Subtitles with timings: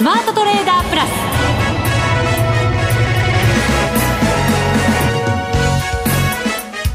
[0.00, 1.10] スマートトレーダープラス。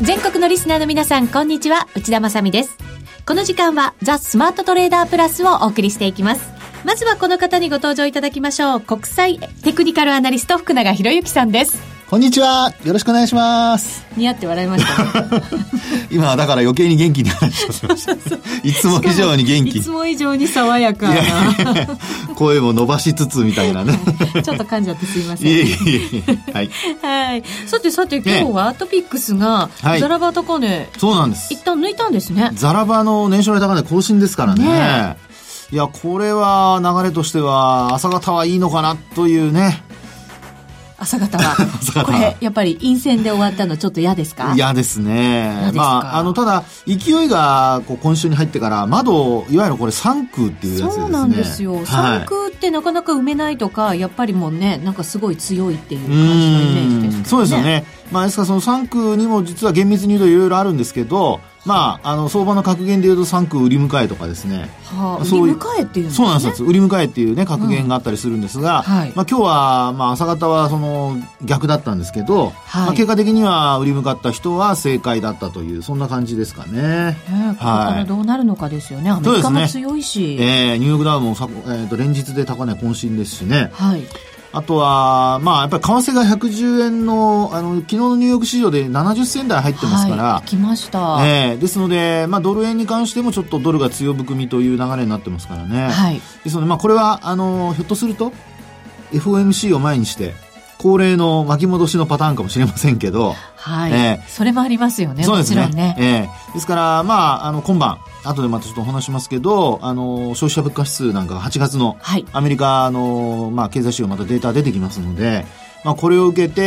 [0.04, 1.88] 全国のリスナーの皆さんこんにちは。
[1.94, 2.76] 内田まさです。
[3.28, 6.52] この時間はザ・スマートトレーダープラスをお送りしていきます。
[6.84, 8.82] まずはこの方にご登場いただきましょう。
[8.82, 11.95] 国際テクニカルアナリスト福永博之さんです。
[12.08, 12.72] こんにちは。
[12.84, 14.06] よろしくお願いします。
[14.16, 15.44] 似合って笑いました、ね、
[16.12, 18.14] 今はだから余計に元気に話をしました。
[18.64, 19.80] いつも以上に元気。
[19.80, 21.16] いつも以上に爽やかな。
[22.36, 24.00] 声も伸ばしつつみたいなね。
[24.44, 25.48] ちょっと噛んじゃってすいません。
[25.48, 26.54] いえいえいえ。
[26.54, 26.70] はい。
[27.02, 27.44] はい。
[27.66, 31.52] さてさて今日はトピックスが、ザラバ高値、そうなんです。
[31.52, 32.52] 一旦抜いたんですね。
[32.54, 34.64] ザラバの年初来高値更新ですからね。
[34.64, 35.18] ね
[35.72, 39.85] いや、これは流れとしては朝方はいいのかなというね。
[41.00, 41.56] 朝方は。
[42.06, 44.54] これやっぱり陰線で終わったのちょっと嫌ですか？
[44.56, 45.72] 嫌ですね。
[45.74, 51.04] まああのただ勢いがこう今週に入ってから窓いわゆるこれ三空っていうやつですね。
[51.04, 57.86] そうなんですよ、はい、三空ってなかなか埋めないとかやっぱりもうねなんかすごい強いっていう感じのイメージです、ね、そうですよね。
[58.12, 66.64] まあですからその三空にも実は厳密に言うといろいろあるんですけどまあ、あの相場の格言でいうと3区売り迎えとかですね、はあ、売り迎えっていう、ね、そうなんです。
[66.64, 68.84] 売り迎えっていうね格言があったりするんですが、うん。
[68.84, 84.04] はい、まあ、今日は、まあ、朝方はその逆だったんですけど、はい、まあ、結果的には売り向かった人は正解だったというそんな感じですかね、ねここからどうなるのかですよね、アメリカも強いし、ねえー、ニューヨークダウもさ、えーと、連日で高値渾身ですしね、はい
[84.56, 90.24] あとは、まあ、やっぱり為替が110円の、あの、昨日のニューヨーク市場で70銭台入ってますから。
[90.24, 91.18] はい、来ました。
[91.26, 95.90] ええー、ですので、まあ、ドル円に関してもちょっとドルが強含みという流れになってますからね。
[95.90, 96.22] はい。
[96.46, 98.32] ですので、まあ、これは、あの、ひょっとすると、
[99.12, 100.34] FOMC を前にして、
[100.78, 103.92] 恒例の巻き戻しのパターンかもしれませんけど、はい。
[103.92, 105.26] えー、それもありますよね。
[105.26, 105.68] そうですね。
[105.68, 115.46] ねえー、ですから、まあ、あの、今晩、後でまたちょっとお話しますけど、あの、消費者物価指数なんかが8月の、はい、アメリカの、まあ、経済指標またデータ出てきますので、
[115.84, 116.62] まあ、これを受けて、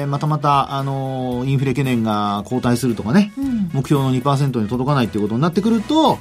[0.00, 6.18] えー、またまた、あの、インフレ懸念が後退するとかね、うん、目標の2%に届かないっていうことになってくると、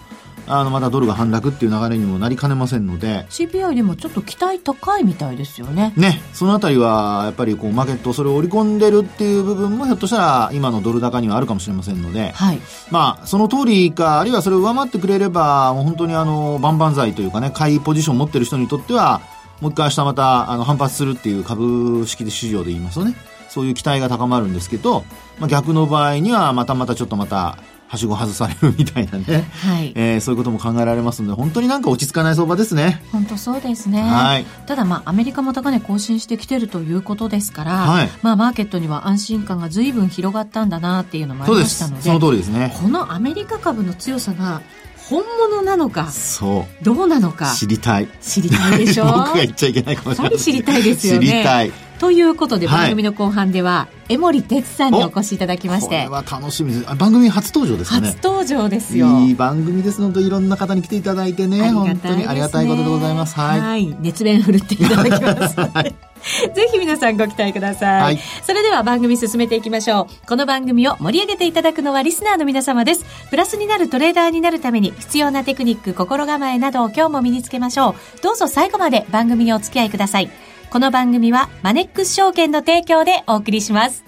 [0.47, 3.25] あのまたドルが反落っていう流れにもなりかねませんので。
[3.30, 5.94] CPI でもちょっと期待高いみたいですよね。
[5.96, 12.59] ねそのあたりはやっぱりこうマーケットそれを織り込んでるっていう部分もひょっとしたら今のドル高にはあるかもしれませんので、はい、
[12.90, 19.22] まあその通りかあるいはそれを上回ってくれればもう本当にあの万々歳というかね買いポジションを持ってる人にとっては
[19.62, 23.16] もう一回明日またあの反発するっていう株式市場で言いますとね。
[23.50, 25.03] そういう期待が高まるんですけど、
[25.40, 27.58] まあ、逆の場合にはまたまたちょっとまた
[27.89, 29.93] はしご外されるみたいなね、はい。
[29.95, 33.01] えー、そういうことも考えられますので本当になんか落ち着かない相場ですね。
[33.11, 42.73] 本当そうですね、はい、ただまあアメリカも高値更新してきてるということですから、はい、まあマーケットには安心感が随分広がったんだなっていうのもありましたのでその通りですね。
[42.81, 44.61] このアメリカ株の強さが
[45.09, 46.83] 本物なのかそう。
[46.83, 48.09] どうなのか知りたい。
[48.21, 49.05] 知りたいでしょ？
[49.07, 51.27] 僕が言っちゃいけないかもしれない、知りたいですよね。
[51.27, 55.96] 知りたいということで番組の後半では、江森哲さんにお越しいただきまして。
[55.97, 56.96] これは楽しみです。
[56.96, 58.08] 番組初登場ですね。
[58.08, 59.08] 初登場ですよ。
[59.22, 63.35] いい番組ですのでいろんな方に来ていただいてね、ね、本当にありがたいことでございます。
[63.35, 65.96] はい、はい、熱弁振るっていただきます、はい、
[66.53, 70.28] ぜひ皆さんご期待ください、はい、それでは番組進めていきましょう。
[70.28, 73.06] この番組を盛り上げていただくのはリスナーの皆様です。
[73.31, 78.22] プラスになるトレーダーになるために必要なテクニック心構えなどを今日も身につけましょう。
[78.22, 80.29] どうぞ最後まで番組にお付き合いください
[80.69, 84.03] この番組はマネックス証券の提供でお送りします。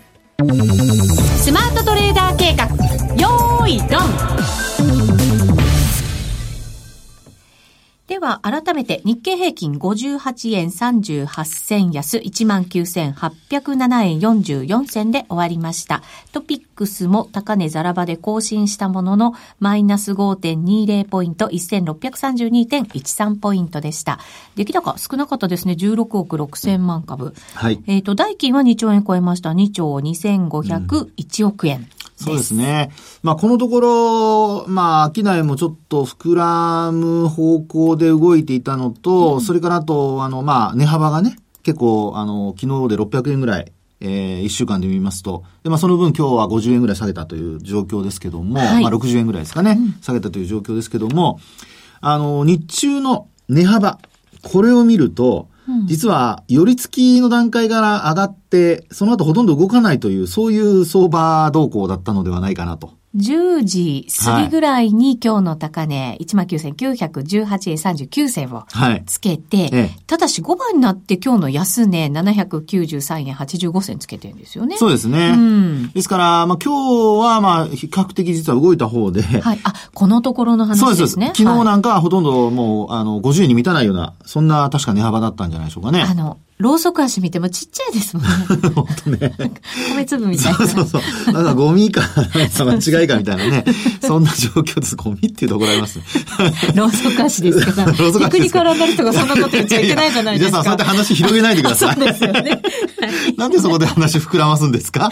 [1.38, 2.66] スマートトレーダー計画、
[3.16, 4.59] よーい、ドン
[8.10, 16.02] では、改めて日経平均58円38銭安19,807円44銭で終わりました。
[16.32, 24.18] トピックスも高値ザラバで更新したものの、マイナス5.20ポイント1632.13ポイントでした。
[24.56, 25.74] 出来高少なかったですね。
[25.74, 27.36] 16億6千万株。
[27.54, 27.80] はい。
[27.86, 29.52] えっ、ー、と、代金は2兆円超えました。
[29.52, 31.78] 2兆2501億円。
[31.78, 32.92] うんそうですね。
[33.24, 33.80] まあ、このとこ
[34.66, 43.72] ろ、まあ、商いもちょっと膨らむ方向で動いていたのと、うん、それからあと、あの、まあ、値幅がね、結構、あの、昨日で600円ぐらい、
[44.02, 51.40] えー、1週間で見ますと、で、まあ、その分今日は50円ぐらい下げたという状況ですけども、はい、まあ、60円ぐらいですかね、うん、下げたという状況ですけども、
[52.02, 54.00] あの、日中の値幅、
[54.44, 55.48] これを見ると、
[55.86, 62.99] 実は、寄り付きの段階から上がって、その後ほとんど動かないという、そういう相場動向だったのではないかなと。
[63.16, 68.66] 10時過ぎぐらいに今日の高値、19,918円39銭を
[69.08, 74.78] つけて、はいええ、ただし5番になって今日の安値793円85銭つけてるんですよね。
[74.78, 75.30] そうですね。
[75.30, 79.24] うん、ですから、まあ今日はまあ比較的実は動いた方で。
[79.24, 79.60] はい。
[79.64, 80.96] あ、このところの話ですね。
[80.96, 81.44] そうです。
[81.44, 86.04] 昨日なんかはほとんどもう、あの、50円に満たないような、そんな確か値幅だったんじゃないでしょうかね。
[86.04, 88.30] あの、ろうそく足見てもちっちゃいですもんね。
[88.76, 89.32] 本当ね。
[89.96, 90.58] 米粒みたいな。
[90.58, 91.00] そうそうそ
[91.32, 91.34] う。
[91.34, 92.02] なんかゴミか、
[92.36, 93.64] 間違いかみたいなね。
[94.06, 94.98] そんな状況です。
[94.98, 96.06] ゴミっていうところありますね。
[96.76, 97.92] ろうそく足ですから。
[97.98, 98.32] ろうそく足。
[98.32, 100.58] テクニカルアナリストがそんなこと言っちゃいけないじゃないですか。
[100.58, 101.96] 皆さん、そうやって話広げないでください。
[102.00, 102.62] そうですよね。
[103.38, 105.10] なんでそこで話膨らますんですか？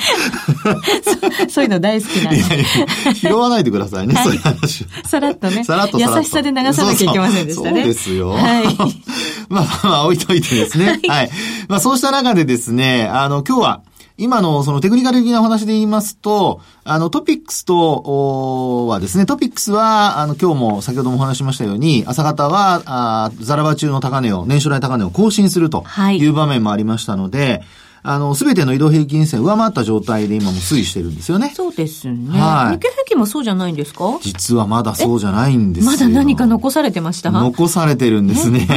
[1.50, 2.40] そういうの大好きなんで。
[2.40, 2.60] いやい
[3.06, 4.86] や拾わないでくださいね、そういう話。
[5.10, 5.64] さらっとね。
[5.64, 7.84] さらっと優しさで流さなきゃいけませんでしたね。
[7.84, 8.32] そうですよ。
[8.32, 8.76] はい。
[9.50, 11.00] まあまあ、置いといてですね。
[11.08, 11.30] はい。
[11.68, 13.82] まあそうした中でですね、あの、今日は、
[14.20, 26.26] 今のそのテクニカル的なお話で言いますと、あのトピックスと、はですね、トピックスは、あの今日も先ほどもお話しましたように、朝方は、あザラバ中の高値を、年初来高値を更新するとい。
[26.26, 27.62] う場面もありましたので、はい
[28.04, 31.52] あの、すべての移動平均線上回った状態で今も推移してるんですよね。
[31.56, 32.40] そうですね。
[32.40, 32.76] はい。
[32.78, 34.18] 日経平均もそうじゃないんですか？
[34.22, 35.92] 実はまだそうじゃないんですよ。
[35.92, 37.32] まだ何か残されてました？
[37.32, 38.68] 残されてるんですね。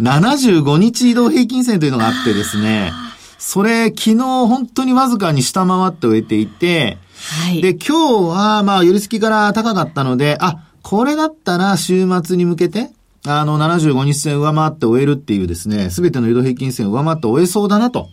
[0.00, 2.92] 75 日移動平均線というのがあってですね。
[3.38, 6.98] それ、昨日本当にわずかに下回って終えていて、
[7.44, 7.62] はい。
[7.62, 12.90] で、今日は、まあ、寄り付きから高かったので、あ、これだったら週末に向けて、
[13.26, 18.08] あの、75日線上回って終えるっていうですね、すべての移動平均線上回って終えそうだなと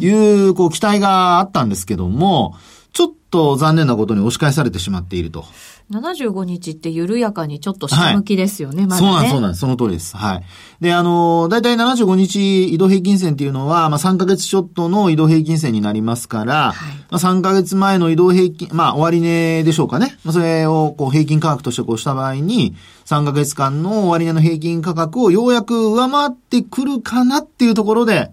[0.00, 2.54] いう、うん、こう、期待があったんですけども、
[2.92, 5.44] ちょっと残念なことに押し返されてしまっていると。
[5.92, 9.08] 75日って緩やかにちょっと下向きですよね、はい、まだね。
[9.08, 9.54] そうなんです、そうなん。
[9.54, 10.16] その通りです。
[10.16, 10.44] はい。
[10.80, 20.16] で、あの、だいたい75日移動平均線っていうのは、まあ3ヶ月ちょっとの移動平均線になりますから、はい、まあ3ヶ月前の移動平均、まあ終値でしょうかね。
[20.24, 22.74] まあそれをこう平均価格としてこうした場合に、
[23.04, 28.30] 3ヶ月間の終値の平均価格をようやく上回ってくるかなっていうところで、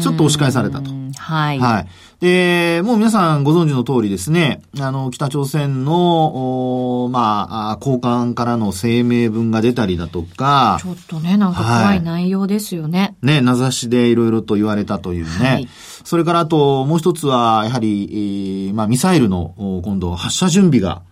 [0.00, 0.90] ちょっと押し返されたと。
[1.16, 1.58] はい。
[1.58, 1.86] はい。
[2.22, 13.00] で、もう皆さんご存知の通りですね、あの、北朝鮮の、まあ、高官からの声明文が出たりだとか、ちょっとね、なんか怖い内容ですよね。
[13.00, 15.46] はい、ね、名指しでいろいろと言われたというね。
[15.46, 15.68] はい、
[16.04, 21.02] それからあと、もう一つは、やはり、えー、まあ、ミサイルの、今度、発射準備が、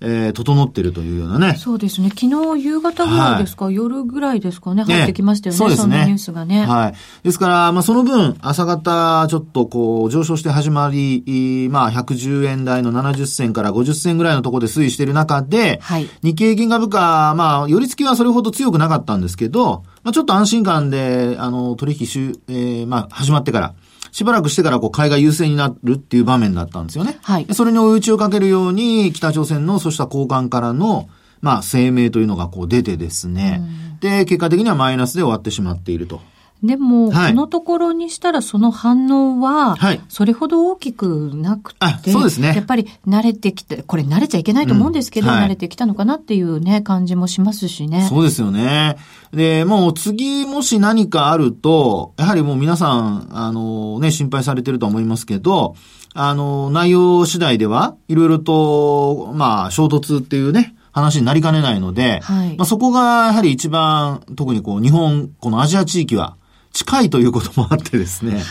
[0.00, 1.54] えー、整ってるというようなね。
[1.56, 2.10] そうですね。
[2.10, 5.58] 昨日夕方ぐらいですか、はい、夜ぐらいですかね、入ってきましたよね。
[5.58, 6.04] そうですね。
[6.06, 6.66] ニュースがね。
[6.66, 6.94] はい。
[7.22, 23.74] ですから、まあその分、朝方ちょっとこう、上昇して始まり、まあ110円台の70銭から50銭ぐらいのところで推移している中で、はい、日経平均株価、まあ、寄り付きはそれほど強くなかったんですけど、まあちょっと安心感で、あの、取引し、えー、まあ始まってから、
[24.16, 27.18] しばらくしてからこう買いが優勢になるっていう場面だったんですよね。
[27.20, 27.46] はい。
[27.52, 31.10] それに追い打ちをかけるように、北朝鮮のそうした交換からの、
[31.42, 33.60] まあ、声明というのがこう出てですね、
[34.00, 36.22] で、結果的にはマイナスで終わってしまっていると。
[36.62, 39.76] でも、はい、このところにしたらその反応は、
[40.08, 42.48] それほど大きくなくて、はい、そうですね。
[42.48, 48.06] やっぱり慣れてきて、これ慣れちゃいけないと思うんですけど、うんはい、慣れてきたのかなっていうね、感じもしますしね。
[48.08, 48.96] そうですよね。
[49.32, 55.74] で、もう次もし何かあると、やはりもう皆さん、あのね、心配されてると思いますけど、
[56.18, 66.36] あの、内容次第では、いろいろと、まあ、衝突っていうね、話になりかねないので、はい、まあ、そこがやはり一番、特にこう、日本、このアジア地域は、
[66.76, 68.42] 近いということもあってですね、はい、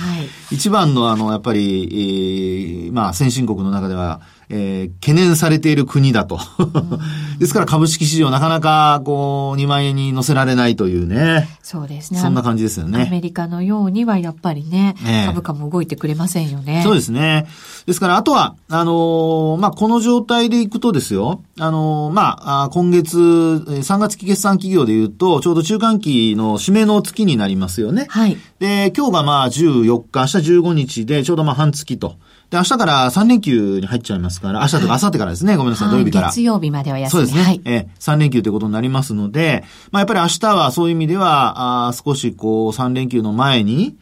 [0.49, 4.19] 一番のあの、やっぱり、えー、まあ、先進国の中では、
[4.49, 6.39] えー、懸念されている国だと。
[7.39, 11.47] ですから株式市場なかなか、こう、2万円に乗せられないというね。
[11.63, 12.19] そうですね。
[12.19, 13.05] そんな感じですよね。
[13.07, 16.81] アメリカのようにはやっぱりね、ね株価も動いてくれませんよね。
[16.83, 17.47] そうですね。
[17.85, 28.05] ですから、あとは、あのー、まあ、この状態でいくとですよ、あのー、まあ、今月、3月期決算企業で言うと、ちょうど中間期の締めの月になりますよね。
[28.09, 28.37] はい。
[28.59, 32.15] で、今日がまあ14日、明日15日で、ちょうどまあ半月と。
[32.55, 36.29] で、明日から3連休に入っちゃいますから、明日とか明後日からですね、ごめんなさい、土曜日から。
[36.29, 37.11] 月曜日までは休み。
[37.11, 37.43] そうですね。
[37.43, 43.97] はい、え3連休ということになりますので、まあやっぱり明日はそういう意味では、あ少しこう3連休の前に、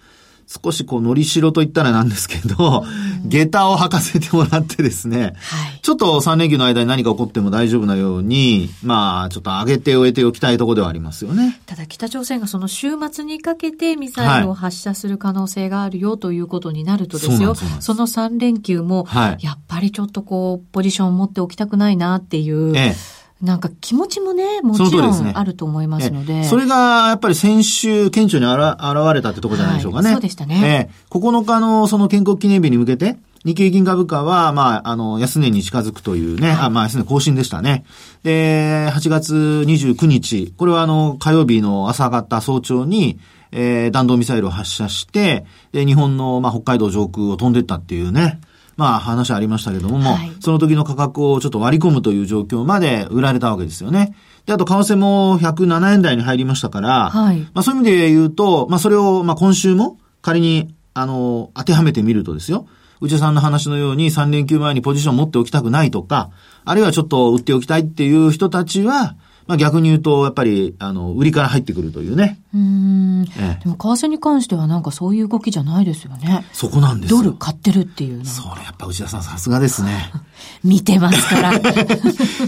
[0.64, 2.86] 少しこう、のりしろと言ったらなんですけど、
[3.26, 11.60] 下駄を履かせてもらってですね、はい、ちょっと3連休の間に何か起こっても大丈夫なように、まあ、ちょっと上げて終えておきたいところではありますよね。
[11.66, 19.08] ただ北朝鮮がその週末にかけてミサイルを発射する可能性があるよということになるとですよ、はい、その3連休も、
[19.40, 26.46] やっぱりちょっとこう、ポジションを持っておきたくないなっていう、ええなんか気持ちもね、もちろんあると思いますので。
[26.46, 30.06] それがやっぱり先週顕著に現れたってところじゃないでしょうかね。
[30.06, 30.90] はい、そうでしたね。
[30.90, 37.84] えー、9日のその建国記念日に向けて、日経平均株価は、まあ、あの、安値に近づくというね、あまあ、安値更新でしたね。
[38.24, 43.20] で、8月29日、これはあの、火曜日の朝方早朝に、
[43.52, 48.40] えー、弾道ミサイルを発射して、で、日本の、まあ、北海道上空を飛んでったっていうね、
[48.76, 54.16] まあ話ありましたけども、はい、その時の価格をちょっと割り込むという状況まで売られたわけですよね。
[54.46, 62.68] で、あと為替も107円台に入りましたから、はい、まあそういう意味で言うと、まあそれを、まあ今週も仮に、あの、当てはめてみるとですよ。
[63.02, 66.32] 内田さんの話のように3連休前にポジション持っておきたくないとか、
[66.66, 69.16] あるいはちょっと売っておきたいっていう人たちは、
[69.48, 72.40] まあ逆に言うと、やっぱり、あの、売りから入ってくるというね。
[72.54, 73.26] うん。
[73.38, 76.46] ええ、でも、為替に関してはなんかそういう動きじゃないですよね。
[76.54, 80.12] そこなんですドル買ってるっていうそれやっぱ内田さんさすがですね。
[80.64, 81.54] 見てますから。
[81.56, 81.60] い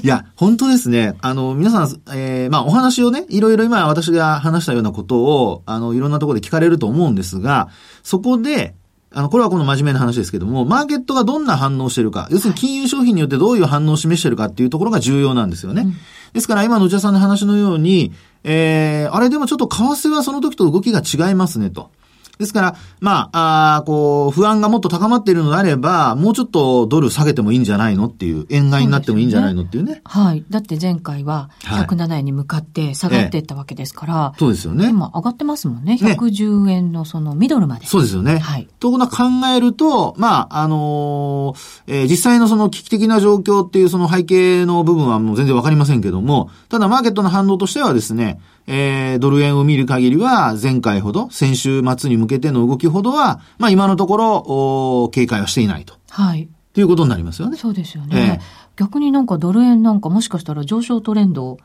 [0.04, 1.16] や、本当ですね。
[1.22, 7.70] あの、皆さん、えー、まあお話をね、いろいろ今私が話したようなことを、あの、いろんなところで聞かれると思うんですが、
[8.04, 8.76] そこで、
[9.18, 15.84] あの、これはこの真面目な話ですけども、マーケットがどんな反応してるか、要するに金融商品によってどういう反応を示してるかっていうところが重要なんですよね。
[15.84, 15.96] うん、
[16.36, 18.12] ですから今の内田さんの話のように、
[18.44, 21.92] えー、あれでもちょっと為替はその時と動きが違いますねと。
[22.38, 29.94] ですから、まあ、あこう、不安がもっと高まっているのであれば、もうちょっとドル下げてもいいんじゃないのっていう、円買いになってもいいんじゃないのっていうね。
[29.94, 30.46] うねはい。
[30.50, 34.90] だって前回は107円に向かって下がっていったわけですから、はいええ、そうですよね。
[34.90, 35.98] 今上がってますもんね。
[36.00, 37.82] 110円のそのミドルまで。
[37.82, 38.40] ね、そうですよね。
[38.40, 38.68] はい。
[38.80, 39.24] ということ考
[39.56, 55.94] えると、まあ、あのー、えー、実際のその危機的な状況っていうその背景の部分はもう全然わかりませんけども、ただマーケットの反応としてはですね、えー、ドル円を見る限りは、前回ほど、先週末に向けての動きほどは、まあ今のところ、お警戒はしていないと。
[56.10, 56.48] はい。
[56.74, 57.58] ということになりますよね。
[57.58, 58.40] そうですよね。
[58.40, 61.58] えー逆になんかドル円なんかもしかしたら上昇トレンド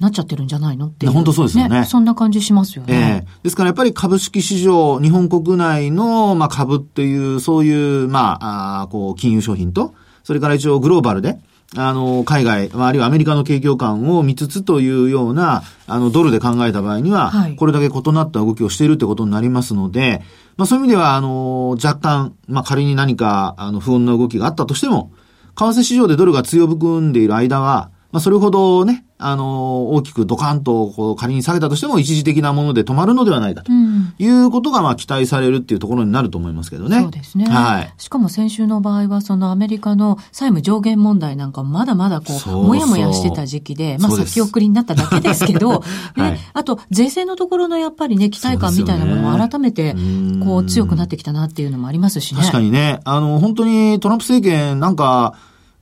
[0.00, 0.86] なっちゃってるんじゃないの？
[0.86, 1.84] っていう、ね、本当そうですよね。
[1.84, 3.26] そんな感じしますよね。
[3.26, 9.92] えー、ですからやっぱり株式市場、日本国内の、まあ、株っていう、そういう、まあ、あこう、金融商品と、
[10.24, 11.38] それから一応グローバルで、
[11.74, 20.22] あの、海外、あるいはアメリカの景況感を見つつというような、あの、ドルで考えた場合には、はい、これだけ異なった動きをしているってことになりますので、
[20.56, 25.12] まあそういう意味では、あの、若干、まあ仮に何か、あの、不穏な動きがあったとしても、
[25.56, 33.72] 為替市場でドルが強含んでいる間は、まあそれほどね、あの、大きくドカンとこう仮に下げたとしても一時的なもので止まるのではないかと
[34.18, 37.00] いうことがまあ期待されるっていうところになると思いますけどね。
[37.00, 37.46] そうですね。
[37.46, 37.94] はい。
[37.96, 45.82] しかも先週の場合はそのアメリカの債務上限問題なんかまだまだこう、もやもやしてた時期で、まあ先送りになっただけですけど、
[46.16, 49.96] ね、はい、あと税制のところのやっぱりね、期待感みたいなものも改めて
[50.44, 52.40] こう強くなってきたなっていうのもありますしね。
[52.40, 55.34] 確かにね、あの本当にトランプ政権なんか、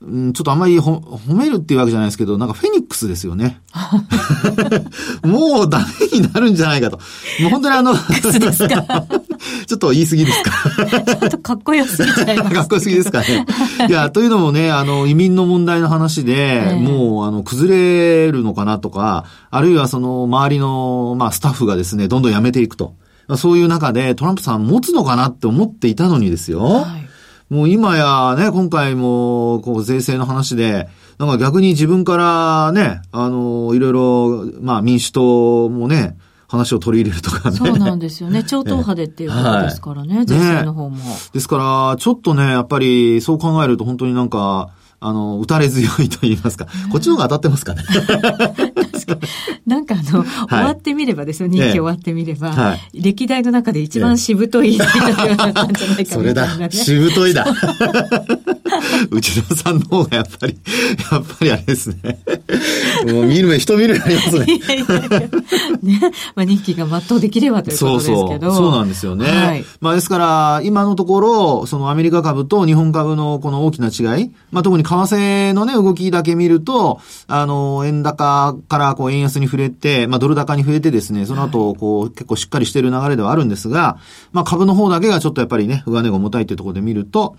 [0.06, 3.61] うん、ちょっとあんまり褒めるっていうわけじゃないですけど、なんかフェニックスですよね。
[5.25, 6.99] もうダメになるんじゃないかと。
[7.40, 7.94] もう本当にあの、
[9.66, 10.50] ちょっと言い過ぎですか？
[11.04, 12.50] ちょっとかっこよすぎちゃいます。
[12.54, 13.46] かっこよすぎですかね。
[13.88, 22.94] いや、というのもね、あの、移民の問題の話で、えー、もう、あの、崩れるのかなとか、あるいはその、周りの、まあ、スタッフがですね、どんどん辞めていくと。
[23.37, 26.61] そういう中で、トランプさん持つのかなって思っていたのにですよ。
[26.62, 27.03] はい
[27.50, 36.16] もう今やね、今回も、こう、税制の話で、なんか逆に自分からね、あの、いろいろ、まあ民主党もね、
[36.48, 37.56] 話を取り入れるとかね。
[37.56, 38.44] そうなんですよね。
[38.48, 41.02] 超党派でっていうことですからね、はい、税制の方も、ね。
[41.32, 44.70] ですから、ちょっとね、やっぱりそう考えると本当になんか、
[45.06, 47.82] あの、打たれ強いと言いますか、こっちの方が当たってますかね。
[49.66, 55.37] なんかあの、はい、終わってみればですよ、任期終わってみれば、はい、歴代の中で一番しぶとい、 え
[55.99, 57.44] え、それだ、しぶといだ。
[59.11, 60.56] 内田さんの方がやっぱり、
[61.12, 62.18] やっぱりあれですね。
[63.12, 64.47] もう見る目、人見る目ありますね。
[64.47, 65.30] いやいやいやね。
[66.35, 68.18] まあ、任期が全うできればということですけど。
[68.18, 68.54] そうそう。
[68.56, 69.26] そうなんですよね。
[69.26, 83.99] はい、まあ、ですから、今のところ、そのアメリカ株と日本株のこの大きな違い、まあ、特に為替のね、動きだけ見ると、あの、円高からこう円安に触れて、まあ、ドル高に触れてですね、その後、こう、結構しっかりしてる流れではあるんですが、
[84.33, 87.37] まあ、株の方だけがちょっとやっぱりね、上値が重たいっていうところで見ると、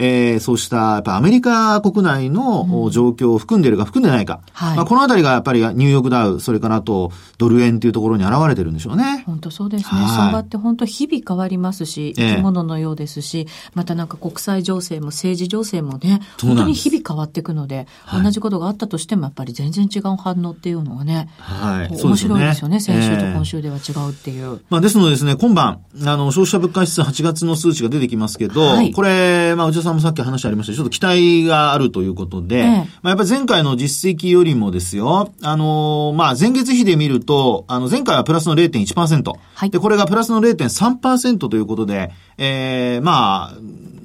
[0.00, 4.40] えー、そうした、やっぱアメリカ国内の状況を含んでいるか含んでないか。
[4.52, 9.24] はい、まあ、このあたりがやっぱりニューヨークダウ、それからあとドル円というところに現れてるんでしょうね。
[9.26, 10.00] 本当そうですね。
[10.08, 22.80] 相場って本当日々変わりますし、生き物のようですし、えー、またなんか国際情勢も政治情勢もね、本当に日々変わっていくので、同じことがあったとしてもやっぱり全然違う反応っていうのはね、はい、面白いですよね。
[22.80, 24.60] 先週と今週では違うっていう。
[24.70, 39.32] まあ、ですのでですね、今晩、あの、消費者物価指数8月の数値が出てきますけど、はい、これ、まあ、内田さんもさっき話ありましたちょっと期待があるということで、ええ、まあ、やっぱり前回の実績よりもですよ、あのー、まあ、前月比で見ると、あの、前回はプラスの0.1%。
[39.54, 39.70] はい。
[39.70, 43.58] で、これがプラスの0.3%ということで、ええー、まあ、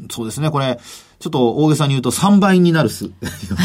[0.10, 0.80] そうですね、これ、
[1.24, 3.12] ちょっと大げさに言うと3倍になるす予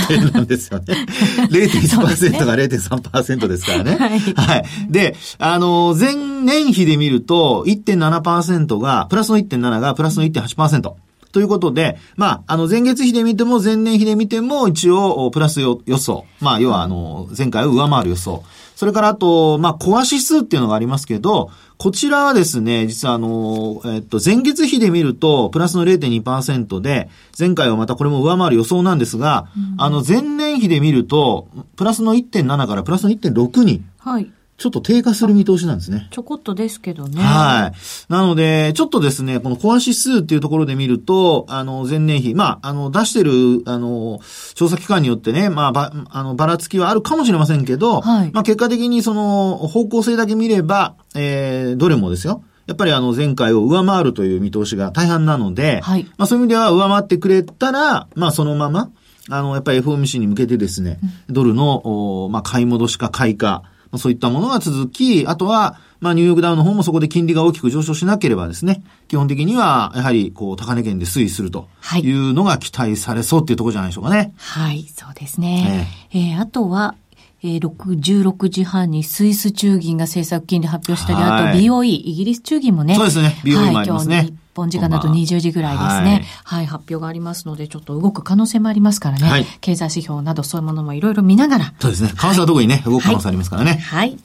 [0.07, 0.85] 定なんですよね。
[1.51, 3.97] 0.1%が0.3%ですからね。
[3.97, 4.65] はい、はい。
[4.89, 10.93] で、あの、前年比で見ると1.7%が、プラスの1.7がプラスの1.8%。
[11.33, 16.25] ということで、まあ、あの、前月比で見ても、前年比で見ても、一応、プラス予想。
[16.41, 18.43] まあ、要は、あの、前回を上回る予想。
[18.75, 27.09] それから、あと、まあ、コア指数っていうのがありますけど、こちらはですね、実はあの、えっと、前月比で見ると、プラスの0.2%で、
[27.39, 34.29] 前回はまたこれも上回る予想なんですが、うん、あの、前年比で見ると、プラスの1.7からプラスの1.6に、はい。
[34.59, 36.09] ちょっと低下する見通しなんですね。
[36.11, 37.23] ちょこっとですけどね。
[37.23, 38.13] はい。
[38.13, 44.19] なので、ちょっとですね、このコア指数っていうところで見ると、あの、前年比、まあ、あの、出してる、あの、
[44.55, 52.43] 調査機関によってね、まあ、ば、あの、ばらつきはあるかもしれませんけど、はい、まあ、結果的にその、方向性だけ見れば、えー、どれもですよ。
[52.67, 58.91] やっぱりあの前回を上回るという見通しが大半なので、はい、まあそういう意味では上回ってくれたら、まあそのまま、
[59.31, 60.99] あの、やっぱり FOMC に向けてですね、
[61.29, 63.63] ドルの、まあ買い戻しか買いか、
[63.97, 71.69] そういったものが続き、あとは、まあ、ニューヨークダウの方もそこで金利が大きく上昇しなければですね、基本的には、やはり、こう、高値圏で推移すると
[72.03, 74.33] いうのが期待されそうっていうところじゃないでしょうかね。
[74.37, 75.89] はい、そうですね。
[76.13, 76.95] えー、えー、あとは、
[77.43, 78.01] えー、6、
[78.33, 82.97] 16時半にスイス中銀が政策金利発表したり、はい、あと BOE、イギリス中銀もね。
[82.97, 83.41] そうですね。
[83.45, 84.17] BOE もありますね。
[84.17, 89.29] はい、本時間だと20時ぐらいですね、はい、はい、発表がありますので、ちょっと動く可能性もありますからね。
[89.29, 91.75] はい、経済指標などそういうものもいろいろ見ながら。
[91.79, 92.09] そうですね。
[92.09, 93.75] 為替は特にね、動く可能性ありますからね。
[93.77, 94.19] はい。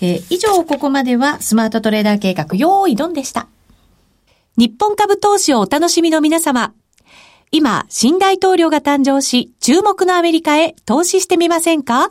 [0.00, 3.46] えー、以上、ここまではスマートトレーダー計画、用意ドンでした。
[4.56, 6.72] 日本株投資をお楽しみの皆様。
[7.50, 12.10] 今、新大統領が誕生し、注目のアメリカへ投資してみませんか？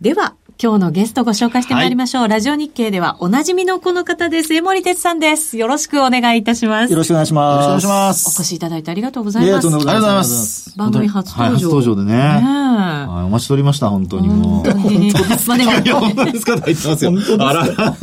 [0.00, 2.20] では、今日のゲストご紹介してまいりましょう。
[2.20, 4.52] はい、ラジオ日経ではおなじみのこの方です。
[4.52, 5.56] 江森哲さんです。
[5.56, 6.92] よろしくお願いいたします。
[6.92, 7.66] よろしくお願いします。
[7.66, 8.28] よろしくお願いします。
[8.28, 9.66] お越しいただいてありがとうございます。
[9.66, 10.76] ありがとうございます。
[10.76, 11.44] 番組初登場。
[11.44, 12.12] はい、初登場でね。
[12.12, 14.70] ねはい、お待ちしておりました、本当にもう。
[14.70, 15.12] 本当に。
[15.46, 16.00] まあでも。
[16.00, 16.56] 本当ですか？
[16.56, 17.12] 言ってますよ。
[17.40, 17.96] あら。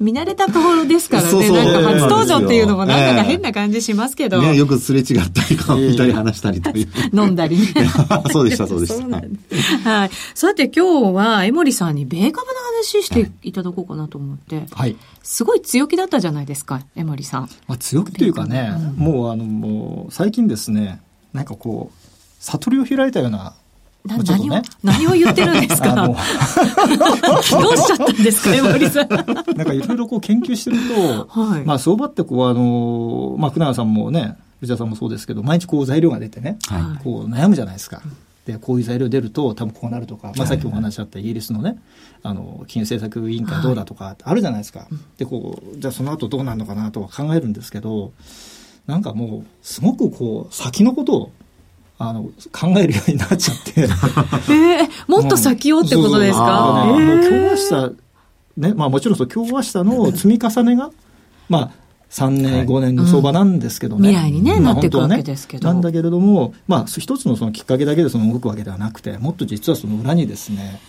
[0.00, 1.28] 見慣れたところですからね。
[1.30, 4.42] そうそうなんか初登場っていうのもなんだか変な感じしますけど。
[4.42, 6.88] ね、よくすれ違ったり、顔見たり話したりという。
[7.12, 7.66] 飲んだりね。
[8.30, 9.04] そうでした、そうでした。
[9.90, 10.10] はい。
[10.34, 14.66] さて今日は江森さんに米株の話していただこうかなと思って。
[14.72, 14.96] はい。
[15.22, 17.50] すごい強気だったじゃないですか、江森さん。
[17.66, 21.00] まあ強気というかね、もうあの、もう最近ですね、
[21.32, 21.96] なんかこう、
[22.40, 23.54] 悟りを開いたような
[24.04, 25.94] な何を、何を言ってるんですか？
[26.06, 26.16] どう
[27.76, 29.08] しちゃったんですか、 江森さん。
[29.08, 29.24] なん
[29.66, 38.00] かいろいろこう研究してると、はい、まあ相場ってこうあの、まあ福永さんもね、藤田さんもそうですけど、毎日こう材料が出てね、はい、こう悩むじゃないですか。
[38.48, 41.78] で、こういう材料出ると多分こうなるとか、まあさっきお話あったイギリスのね、
[42.22, 44.80] あの、金融政策委員会どうだとかあるじゃないですか。
[44.80, 48.12] はい、で、こう、じゃあその後どうなるのかなとは考えるんですけど、
[48.86, 51.32] なんかもう、すごくこう、先のことを
[51.98, 53.82] あの考えるようになっちゃって。
[53.84, 57.96] えー、もっと先をってことですか、もう今日明日
[58.56, 60.90] ね、まあもちろんそう今日明日の積み重ねが、
[61.50, 61.70] まあ
[62.10, 64.08] 3年、5年の相場なんですけどね。
[64.08, 65.68] 未来にね、なっていくわけですけど。
[65.68, 70.80] なんだけれども、まあ一つのそのきっかけだけでその動くわけではなくて、もっと実はその裏にですね、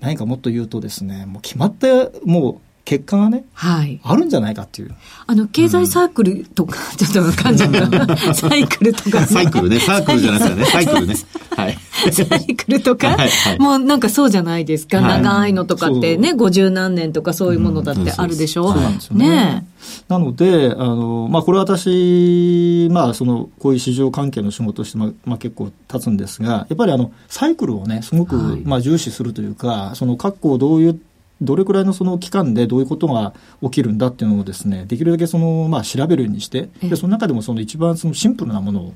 [0.00, 1.86] 何かもっと言うとですね、もう決まった、
[2.24, 4.94] もう結果がね、はい、あるんじゃないかっていう。
[5.26, 8.34] あの、経済サークルとか、うん、ちょっと噛んじゃった。
[8.34, 11.14] サイクルとか、サイクルね、サークルじゃなくてね、 サイクルね。
[11.56, 11.78] はい。
[12.12, 15.00] サイクルとか、はいはい、もうなんかそうじゃないですか。
[15.00, 18.66] はい、長いのとかってね、五十何年とかそういうものだってあるでしょ？
[18.66, 19.28] うん、そうなんですよね。
[19.28, 19.66] ね
[20.08, 31.00] なので、あの、まあ、これ私、まあ、その、こういう市場関係の仕事をして、まあ、結構経つんですが、やっぱりあの、サイクルをね、すごく、まあ、重視するというか、その、各校どういう
[31.40, 38.94] どれくらいのその期間でどういうことが起きるんだっていうのをですね、できるだけその、まあ、調べるようにして、で、その中でもその一番そのシンプルなものを、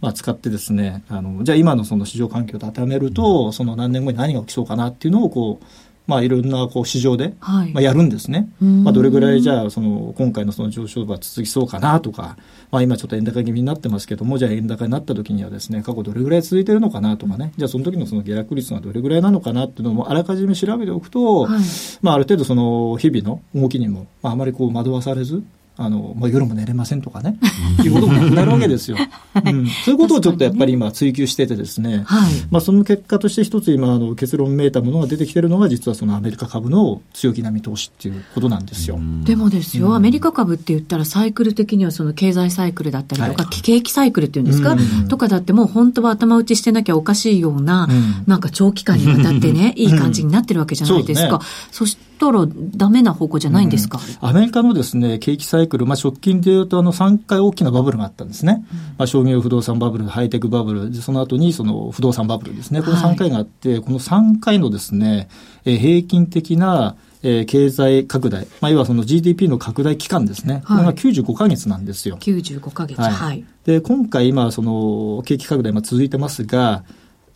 [0.00, 5.64] まあ、使ってですね、あの、じゃあ今のその市場環境を高めると、その何年後に何が起きそうかなっていうのをこう、
[6.06, 12.36] まあ、いろんなこう市場で、まあ、やるんですね、まあ、どれぐらいじゃあその今回のその上昇は続きそうかなとか、
[12.70, 17.52] まあ、今ちょっと円高気味になってますけどもじゃあ円高になった時にはですね過去どれぐらい続いてるのかなとかね。
[17.56, 21.60] じゃあその時のその下落率がどれぐらいなのかなっていうのもあらかじめ調べておくと、はい、
[22.02, 25.42] まあ、ある程度その日々の動きにも、まあ、あまりこう惑わされず
[25.76, 27.36] あの、まあ、夜も寝れませんとかね、
[27.84, 28.96] いうこともなくなるわけですよ、
[29.34, 29.66] はい、うん。
[29.66, 39.00] そういうことをちょっとやっぱり今追求しててですね、はい、まあ、その結果として一つ今、あの、結論めいたものが出てきてるのが、実はそのアメリカ株の強気な見通しっていうことなんですよ。
[39.24, 44.76] でもですよ、アメリカ株って言ったらサイクル的にはその経済サイクルだったりとか、はい、景気サイクルっていうんですか、
[45.08, 47.88] とかだってもう本当は頭打ちしてなきゃおかしいような、
[48.28, 48.44] なん。
[48.44, 51.40] か長期間にわたってね、いい感じになってるわけじゃないですか。
[51.70, 52.46] そししたら
[52.76, 58.64] ダメな方向じゃないんですか、うん、アメリカのですね、景気サイクル、まあ、直近でいうとあの3回大きなバブルがあったんですね。
[58.98, 62.82] まあ、商業不動産バブル、ハイテクバブル、その後にその不動産バブルですね。
[62.82, 65.28] この3回があって、はい、この3回のですね、
[65.64, 66.96] え平均的な
[67.26, 72.18] えー、経済拡大、まあ、要はその GDP の拡大期間ですね、これが95か月なんですよ。
[72.18, 73.44] 95か月、はい、はい。
[73.64, 76.84] で、今回、今、その、景気拡大、まあ、続いてますが、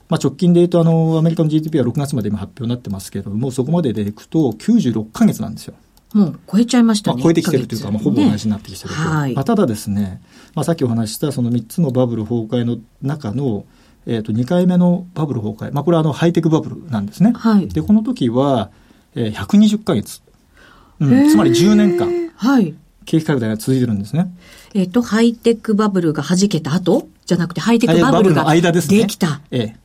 [0.08, 5.74] まあ、直近でいうとあの、アメリカの GDP は6月まで今発表になってますけれども、そこまででいくと96か月なんですよ。
[6.14, 7.16] もう超えちゃいましたね。
[7.16, 9.00] まあ、超えてきてるというか、まあ、ほぼ同じになってきてると。
[9.00, 10.22] ねはい、まあ、ただですね、
[10.54, 13.66] まあ、さっきお話したその3つのバブル崩壊の中の、
[14.06, 17.32] えー、と2回目のバブル崩壊、まあ、これはあのハイテクバブルなんですね。
[17.36, 18.70] はい、で、この時は、
[19.14, 20.22] えー、120か月、
[21.00, 22.08] うん、つまり10年間。
[22.34, 22.74] はい。
[23.08, 24.30] 景気拡大が続いてるんですね。
[24.74, 27.08] えっ、ー、と、ハイテクバブルが弾けた後？
[27.24, 29.40] じゃなくて、ハイテクバブルができた。
[29.50, 29.76] ええ。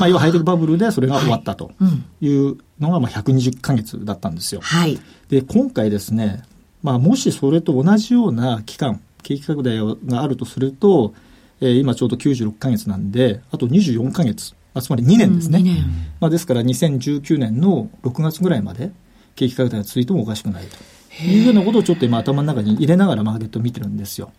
[0.00, 1.72] まあ、要はハイテクバブルでそれが終わったと
[2.20, 4.60] いうのが、まあ、120か月だったんですよ。
[4.62, 4.98] はい。
[5.28, 6.42] で、今回ですね、
[6.82, 11.14] まあ、もしそれと同じような期間、景気拡大があるとすると、
[11.60, 15.58] えー、今ちょうど96か月なんで、あと24か月、あつまり2年ですね。
[15.58, 15.82] うん、年
[16.20, 18.92] まあ、ですから2019年の6月ぐらいまで
[19.34, 20.97] 景気拡大が続いてもおかしくないと。
[21.24, 24.30] いうようなことをちょっと今頭の中に入れながらマーケットを見てるんですよ。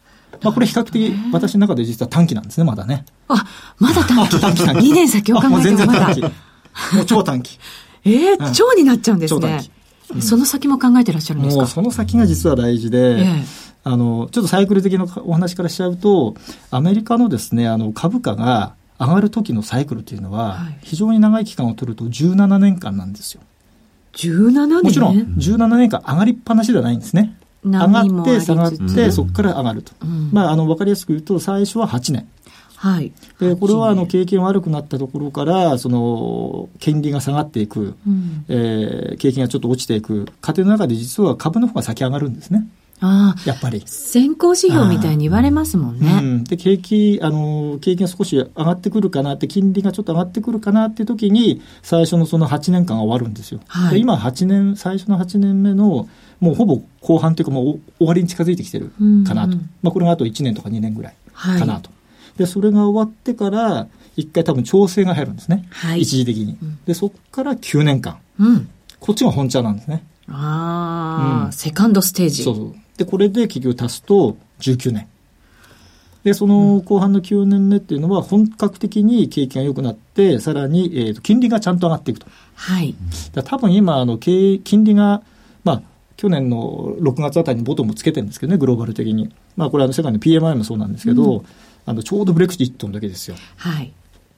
[0.44, 3.06] まあ、これ比較的私の中で実は短期なんですね、まだね。
[3.28, 3.46] あ、
[3.78, 4.90] まだ短期短期短期。
[4.92, 6.22] 2年先を考えても全然短期。
[6.22, 6.30] も
[7.02, 7.60] う超短期。
[8.06, 9.62] ええー、超になっちゃうんですね。
[10.22, 11.62] その先も考えてらっしゃるんですか？
[11.62, 13.44] もうその先が実は大事で、えー、
[13.84, 16.36] あの、ちょっとサイクル的なお話からしちゃうと、
[16.72, 23.42] アメリカのですね、あの、株価が上がる時のサイクルというのは、非常に長い期間を取ると17年間なんですよ。
[24.28, 24.82] 17年？
[24.84, 27.36] もちろん17年間上がりっぱなしではないんですね。
[27.64, 29.92] 上がって下がって、そこから上がると。
[30.02, 32.28] うん、まあ、あの、わかりやすく言うと、最初は8年。
[32.76, 33.12] はい。
[33.40, 42.66] で、これは、あの、経験悪くなったところから、その、金利が下がっていく、うん、えー、景気がちょっと落ちていく過程の中で、実は株の方が先上がるんですね。
[43.02, 43.42] ああ。
[43.46, 43.84] やっぱり。
[43.86, 46.20] 先行指標みたいに言われますもんね。
[46.22, 46.44] うん。
[46.44, 53.62] で、景気、あの、景気が少し上がってくるかなって、金利がちょっと上がってくるかなっていう時に、最初のその8年間が終わるんですよ。
[53.68, 56.08] はい、で今8年、最初の8年目の、
[56.40, 58.92] もうほぼ後半というかもう終わりに近づいてきてる
[59.26, 59.50] かなと。
[59.50, 61.90] うんうん、まあこれがあと1年とか2年ぐらいかなと。
[61.90, 61.96] は
[62.36, 65.66] い、で、それが終わってから、一回多分調整が入るんですね。
[65.70, 66.58] はい、一時的に。
[66.86, 68.18] で、そこから9年間。
[68.40, 70.04] うん、こっちが本茶なんですね。
[70.28, 72.44] ああ、うん、セカンドステージ。
[72.44, 72.76] そうそう。
[73.00, 75.08] で、これで結局足すと19年。
[76.26, 82.28] で、その後半の9年目っていうのは、本格的に景気が良くなって、さらに、えー、と金利がちゃんと上がっていくと。
[82.56, 82.94] はい。
[83.46, 85.22] 多分今、あの、金利が、
[85.64, 85.82] まあ、
[86.18, 89.34] 去年の6月あたりにボトムつけてるんですけどね、グローバル的に。
[89.56, 91.46] まあ、これ、あの、世界の PMI もそうなんですけど、うん、
[91.86, 93.38] あの、ちょうどブレクジットの時ですよ。
[93.56, 93.94] はい。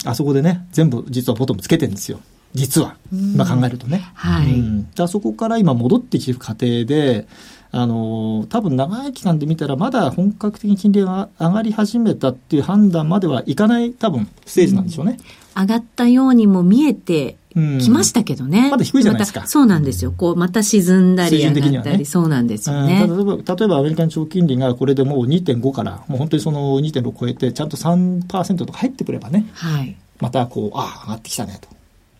[0.06, 2.20] あそこでね、全部実はボトムつけてるんですよ。
[2.54, 4.04] 実は、今考えるとね。
[4.14, 4.52] はい。
[4.52, 7.28] うん、じゃあそこから今戻ってきてる過程で、
[7.74, 15.18] あの、多分長い期間で見たら、まだ本格的に金利が上がり始めたっていう判断まではいかない多分ステージなんでしょうね。
[15.56, 17.38] うん、上がったようにも見えて
[17.82, 18.70] きましたけどね。
[18.70, 19.48] まだ低いじゃないですか。
[19.48, 20.12] そうなんですよ。
[20.12, 23.08] こう、また沈んだり上がったり、ね、そうなんですよね。
[23.08, 31.70] 例えば、例えばアメリカの長期金利がこれでもう2.5から、もう本当にその2.6超えて、ちゃんと3%とか入ってくればね、はい、またこう、ああ、上がってきたね、と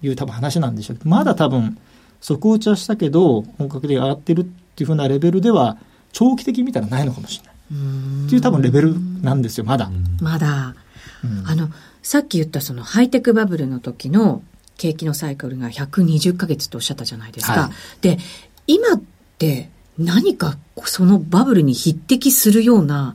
[0.06, 1.78] いう多分話なんでしょうけど、まだ多分、
[2.22, 4.46] 底打ちはしたけど、本格的に上がってるっ
[4.82, 5.78] ていうふうなレベルでは、
[6.12, 7.56] 長期的に見たらないのかもしれない。
[8.26, 9.92] っていう多分レベルなんですよ、まだ。
[10.20, 10.76] まだ。
[11.24, 11.70] うん、あの、
[12.02, 14.42] さっき言ったそのハイテクバブルの時の
[14.78, 17.54] 景気のサイクルが120ヶ月とおっしゃったじゃないですか。
[17.54, 18.18] はい、で、
[18.66, 19.02] 今っ
[19.38, 23.14] て何かそのバブルに匹敵するような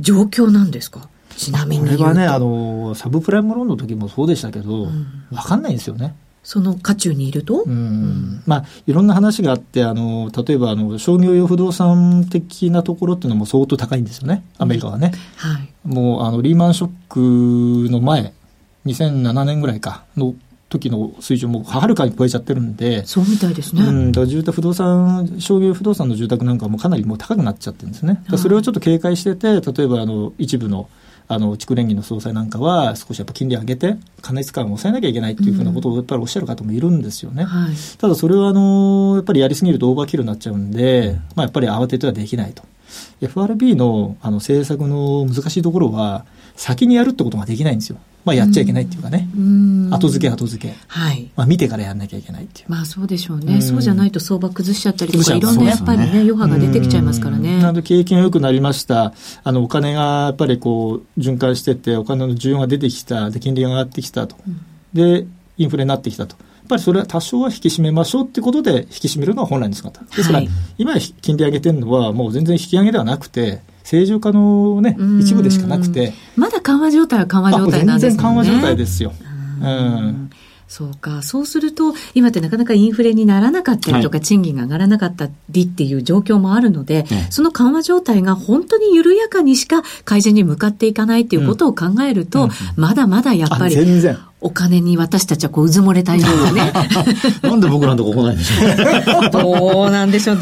[0.00, 1.10] 状況なんですか？
[1.36, 6.14] ちなみにこれはね、あの、サブプライムローンの時もそうでしたけど、わ、うん、かんないんですよね。
[6.42, 15.12] その渦中にいると、うん、まあ、いろんな話があって、あの、例えば、あの、商業用不動産的なところっていうのも相当高いんですよね、アメリカはね。
[15.36, 15.68] はい。
[15.84, 18.32] もう、あの、リーマンショックの前、
[18.86, 20.34] 2007年ぐらいか、の
[20.72, 23.06] 時の水準もはるかに超えちゃってるんで。
[23.06, 23.82] そうみたいですね。
[23.82, 28.24] うん、だ住宅不動産、商業不動産の住宅なんかもかなりもう高くなっちゃってるんですね。
[28.36, 30.88] それをちょっと警戒してて、例えば、あの、一部の、
[31.28, 37.44] あの地区連銀の総裁なんかは少しやっぱ金利上げて加熱感を抑えなきゃいけないというふうなことをやっぱりおっしゃる方もいるんですよね。
[37.44, 42.62] はい、ただそれはあのやっぱりやりすぎるとオーバーキルになっちゃうんで、まあ、やっぱり慌ててはできないと。
[43.20, 46.24] FRB のあの政策の難しいところは
[46.56, 47.98] 先にやるってことができないんですよ。
[48.24, 49.28] まあ、やっちゃいけないっていうかね、
[49.90, 51.30] 後付け後付け、はい。
[51.34, 52.70] まあ、見てからやんなきゃいけないっていう。
[52.70, 57.60] まあそうでしょうね、うそうじゃないと相場崩しちゃったりとか、いろんなやっぱりね、余波が出てきちゃいますからね。
[57.60, 64.36] なので、景気が良くなりました、あのお金がやっぱりこう循環してて、お金の需要が出てきた、で金利が上がってきたと、
[64.94, 65.26] で、
[65.58, 66.36] インフレになってきたと。
[66.72, 70.00] ぱりそれは多少は引き締めましょうってことで引き締めるのが本来の姿。
[70.04, 76.14] ですから、はい、今金利上げてるのはもう全然引き上げではなくて、正常化のね、一部でしかなくて。
[76.36, 78.16] まだ緩和状態は緩和状態なんですね。
[78.16, 79.12] 全然緩和状態ですよ。
[79.60, 80.30] うん。
[80.68, 81.22] そうか。
[81.22, 94.18] そうすると、今ってなかなかインフレにならなかったりとか、はい、賃金が上がらなかったりっていう状況もあるので、その緩和状態が本当に緩やかにしか改善に向かっていかないっていうことを考えると、うんうん、まだまだやっぱり、全然。
[94.42, 96.72] お金に私たちはこう、うずもれたようなね。
[97.42, 100.38] なんで僕らのとこ来ないんでしょう どうなんでしょう。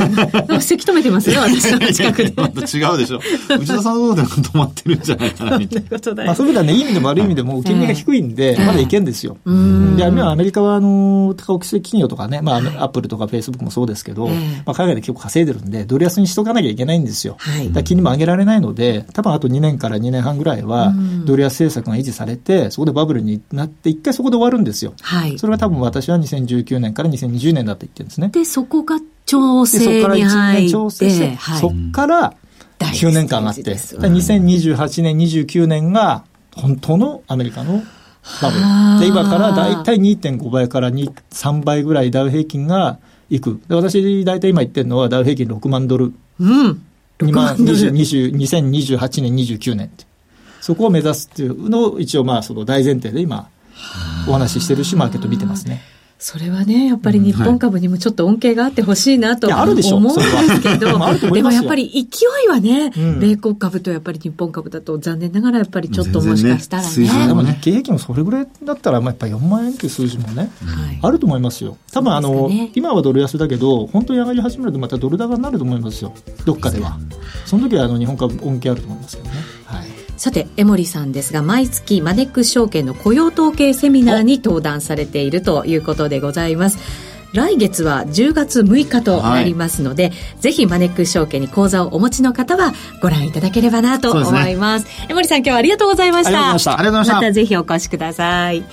[0.61, 2.33] せき止めてますよ、私の近くで。
[2.37, 3.21] また違うでしょ。
[3.49, 6.25] 内田さんのところで止まってるんじゃないかな、みたいな。
[6.25, 9.37] まあ、そういうことはね、いい意味でも悪い意味でも、金利が低いんで、まだいけんですよ。
[9.45, 14.33] で、今アメリカは、あの、高億企業とかね、まあ、アップルとかフェイスブックもそうですけど、ま
[14.67, 17.37] あ、海外で結構稼いでるんで、ドル安にしとかなきゃいけないんですよ。
[17.39, 20.95] はい、だ金利も上げられないので、多分あと2年から2年半ぐらいは、
[21.27, 24.95] ドル安政策が維持されて、そこでバブルになって、一回そこで終わるんですよ。
[25.01, 25.39] はい。
[25.39, 28.29] それが多分私は2019年から2020年だと言ってるんですね。
[28.29, 30.71] で、そこが調整に入って。
[30.71, 32.35] 調整して、はい、そこから
[32.79, 36.25] 9年間あって、2028年、29年が
[36.55, 37.83] 本当のアメリカの
[38.43, 39.01] バブル。
[39.01, 42.99] で、今からだいたい2.5倍から3倍ぐらいダウ平均が
[43.29, 43.61] いく。
[43.69, 46.13] で、私、大体今言ってるのはダウ平均6万ドル。
[46.39, 46.83] うん。
[47.19, 50.11] 2万20 20 2028年、29年って。
[50.61, 53.49] そこを目指すっていうのを一応まあその大前提で今
[54.29, 55.83] お話ししてるし、マーケット見てますね。
[56.21, 59.89] それはね、やっぱり日本株にもちょっと恩恵があってほしいなと思うんです
[60.61, 60.93] けど、 で
[61.43, 67.27] もやっぱり勢いはね、米国株とやっぱり日本株だと残念ながらやっぱりちょっともしかしたらね。
[67.27, 70.51] でも日経平均もそれぐらいだったら、まあ、やっぱり4万円っていう数字もね、
[71.01, 71.79] あると思いますよ。
[71.91, 76.13] 多分あの、今はドル安だけど、本当に上がり始めるとまたドル高になると思いますよ。
[76.45, 76.99] どっかでは。
[77.47, 79.60] その時はあの日本株恩恵あると思いますけどね。
[80.21, 80.31] はい。
[80.31, 86.79] さて江森さんですが毎月マネックス証券の雇用統計セミナーに登壇されているということでございます
[87.33, 94.87] 来月は10月6日となりますので、はい、ぜひマネックス証券に口座をお持ちの方はご覧いただければなと思います。
[94.87, 96.31] すね、江森さん今日はありがとうございました。
[96.31, 97.15] ありがとうございました。
[97.15, 98.65] またぜひお越しください。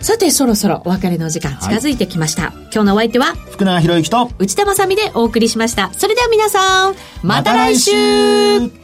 [0.00, 2.42] さて、そろそろお別れの時間近づいてきました。
[2.42, 5.90] はい、今日のお相手は、福永博之と、内田まさみでお送りしました。
[5.94, 8.83] それでは皆さん、また来週